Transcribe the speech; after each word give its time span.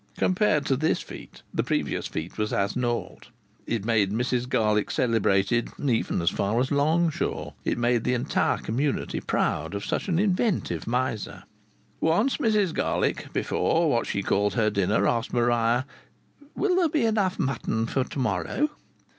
Compared 0.17 0.65
to 0.65 0.75
this 0.75 0.99
feat 0.99 1.43
the 1.53 1.61
previous 1.63 2.07
feat 2.07 2.35
was 2.39 2.51
as 2.51 2.75
naught. 2.75 3.27
It 3.67 3.85
made 3.85 4.11
Mrs 4.11 4.49
Garlick 4.49 4.89
celebrated 4.89 5.69
even 5.79 6.23
as 6.23 6.31
far 6.31 6.59
as 6.59 6.71
Longshaw. 6.71 7.53
It 7.63 7.77
made 7.77 8.03
the 8.03 8.15
entire 8.15 8.57
community 8.57 9.19
proud 9.21 9.75
of 9.75 9.85
such 9.85 10.07
an 10.07 10.17
inventive 10.17 10.87
miser. 10.87 11.43
Once 11.99 12.37
Mrs 12.37 12.73
Garlick, 12.73 13.31
before 13.31 13.91
what 13.91 14.07
she 14.07 14.23
called 14.23 14.55
her 14.55 14.71
dinner, 14.71 15.05
asked 15.07 15.33
Maria, 15.33 15.85
"Will 16.55 16.77
there 16.77 16.89
be 16.89 17.05
enough 17.05 17.37
mutton 17.37 17.85
for 17.85 18.03
to 18.03 18.17
morrow?" 18.17 18.71